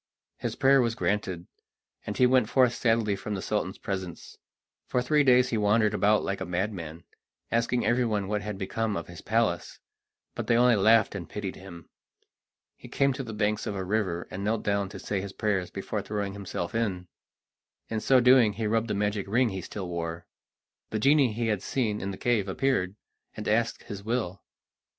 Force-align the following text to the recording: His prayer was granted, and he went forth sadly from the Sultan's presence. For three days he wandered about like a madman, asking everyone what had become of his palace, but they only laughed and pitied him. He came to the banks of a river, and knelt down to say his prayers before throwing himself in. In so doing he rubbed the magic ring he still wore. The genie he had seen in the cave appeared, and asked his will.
His 0.37 0.55
prayer 0.55 0.81
was 0.81 0.95
granted, 0.95 1.45
and 2.07 2.17
he 2.17 2.25
went 2.25 2.49
forth 2.49 2.73
sadly 2.73 3.15
from 3.15 3.35
the 3.35 3.41
Sultan's 3.43 3.77
presence. 3.77 4.35
For 4.87 4.99
three 4.99 5.23
days 5.23 5.49
he 5.49 5.59
wandered 5.59 5.93
about 5.93 6.23
like 6.23 6.41
a 6.41 6.45
madman, 6.47 7.03
asking 7.51 7.85
everyone 7.85 8.27
what 8.27 8.41
had 8.41 8.57
become 8.57 8.97
of 8.97 9.05
his 9.05 9.21
palace, 9.21 9.77
but 10.33 10.47
they 10.47 10.57
only 10.57 10.75
laughed 10.75 11.13
and 11.13 11.29
pitied 11.29 11.55
him. 11.55 11.87
He 12.75 12.87
came 12.87 13.13
to 13.13 13.21
the 13.21 13.31
banks 13.31 13.67
of 13.67 13.75
a 13.75 13.83
river, 13.83 14.27
and 14.31 14.43
knelt 14.43 14.63
down 14.63 14.89
to 14.89 14.97
say 14.97 15.21
his 15.21 15.33
prayers 15.33 15.69
before 15.69 16.01
throwing 16.01 16.33
himself 16.33 16.73
in. 16.73 17.07
In 17.87 17.99
so 17.99 18.19
doing 18.19 18.53
he 18.53 18.65
rubbed 18.65 18.87
the 18.87 18.95
magic 18.95 19.27
ring 19.27 19.49
he 19.49 19.61
still 19.61 19.87
wore. 19.87 20.25
The 20.89 20.97
genie 20.97 21.31
he 21.33 21.45
had 21.49 21.61
seen 21.61 22.01
in 22.01 22.09
the 22.09 22.17
cave 22.17 22.47
appeared, 22.47 22.95
and 23.37 23.47
asked 23.47 23.83
his 23.83 24.01
will. 24.03 24.41